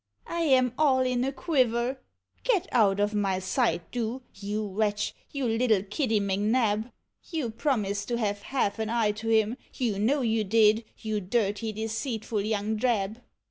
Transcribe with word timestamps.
I 0.25 0.39
am 0.39 0.73
all 0.79 1.01
in 1.01 1.23
a 1.23 1.31
quiver— 1.31 1.99
get 2.43 2.67
out 2.71 2.99
of 2.99 3.13
my 3.13 3.37
sight, 3.37 3.91
do, 3.91 4.23
you 4.33 4.67
wretch, 4.67 5.13
vou 5.31 5.43
little 5.45 5.83
Kittv 5.83 6.19
M'Xab! 6.19 6.91
You 7.29 7.51
promised 7.51 8.07
to 8.07 8.17
have 8.17 8.41
half 8.41 8.79
an 8.79 8.89
eye 8.89 9.11
to 9.11 9.29
him, 9.29 9.57
you 9.75 9.99
know 9.99 10.21
you 10.21 10.43
did, 10.43 10.85
you 10.97 11.19
dirty 11.21 11.71
deceitful 11.71 12.41
young 12.41 12.77
drab. 12.77 13.21